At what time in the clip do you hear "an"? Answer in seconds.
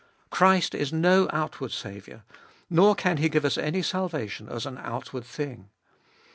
4.65-4.79